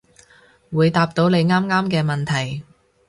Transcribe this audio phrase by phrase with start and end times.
[0.71, 2.63] 會答到你啱啱嘅問題